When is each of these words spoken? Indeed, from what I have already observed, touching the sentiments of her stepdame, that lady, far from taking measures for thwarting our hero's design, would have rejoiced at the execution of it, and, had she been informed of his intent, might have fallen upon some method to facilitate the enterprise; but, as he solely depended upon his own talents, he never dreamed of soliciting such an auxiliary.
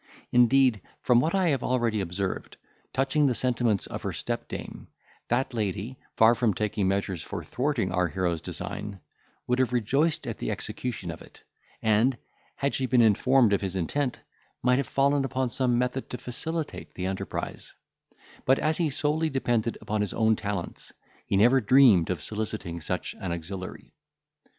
Indeed, 0.31 0.81
from 1.03 1.19
what 1.19 1.35
I 1.35 1.49
have 1.49 1.61
already 1.63 2.01
observed, 2.01 2.57
touching 2.91 3.27
the 3.27 3.35
sentiments 3.35 3.85
of 3.85 4.01
her 4.01 4.13
stepdame, 4.13 4.87
that 5.27 5.53
lady, 5.53 5.99
far 6.17 6.33
from 6.33 6.55
taking 6.55 6.87
measures 6.87 7.21
for 7.21 7.43
thwarting 7.43 7.91
our 7.91 8.07
hero's 8.07 8.41
design, 8.41 8.99
would 9.45 9.59
have 9.59 9.73
rejoiced 9.73 10.25
at 10.25 10.39
the 10.39 10.49
execution 10.49 11.11
of 11.11 11.21
it, 11.21 11.43
and, 11.83 12.17
had 12.55 12.73
she 12.73 12.87
been 12.87 13.03
informed 13.03 13.53
of 13.53 13.61
his 13.61 13.75
intent, 13.75 14.21
might 14.63 14.77
have 14.77 14.87
fallen 14.87 15.23
upon 15.23 15.51
some 15.51 15.77
method 15.77 16.09
to 16.09 16.17
facilitate 16.17 16.95
the 16.95 17.05
enterprise; 17.05 17.75
but, 18.43 18.57
as 18.57 18.77
he 18.79 18.89
solely 18.89 19.29
depended 19.29 19.77
upon 19.81 20.01
his 20.01 20.15
own 20.15 20.35
talents, 20.35 20.91
he 21.27 21.37
never 21.37 21.61
dreamed 21.61 22.09
of 22.09 22.23
soliciting 22.23 22.81
such 22.81 23.13
an 23.21 23.31
auxiliary. 23.31 23.93